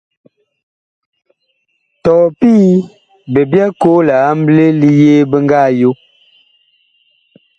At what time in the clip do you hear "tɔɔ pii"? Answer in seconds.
2.03-2.69